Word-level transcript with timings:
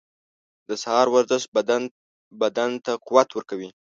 •د 0.67 0.69
سهار 0.83 1.07
ورزش 1.15 1.43
بدن 2.43 2.71
ته 2.85 2.91
قوت 3.07 3.29
ورکوي. 3.33 3.69